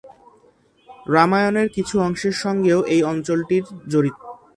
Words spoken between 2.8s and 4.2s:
এই অঞ্চলটির জড়িত।